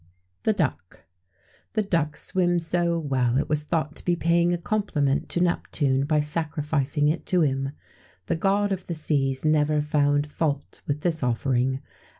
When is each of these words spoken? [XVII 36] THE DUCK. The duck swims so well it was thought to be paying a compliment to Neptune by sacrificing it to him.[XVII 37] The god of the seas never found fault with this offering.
[XVII 0.01 0.43
36] 0.43 0.43
THE 0.43 0.63
DUCK. 0.63 1.05
The 1.73 1.81
duck 1.83 2.17
swims 2.17 2.65
so 2.65 2.97
well 2.97 3.37
it 3.37 3.47
was 3.47 3.61
thought 3.61 3.95
to 3.97 4.03
be 4.03 4.15
paying 4.15 4.51
a 4.51 4.57
compliment 4.57 5.29
to 5.29 5.41
Neptune 5.41 6.05
by 6.05 6.21
sacrificing 6.21 7.07
it 7.07 7.23
to 7.27 7.41
him.[XVII 7.41 7.75
37] 8.25 8.25
The 8.25 8.35
god 8.35 8.71
of 8.71 8.87
the 8.87 8.95
seas 8.95 9.45
never 9.45 9.79
found 9.79 10.25
fault 10.25 10.81
with 10.87 11.01
this 11.01 11.21
offering. 11.21 11.81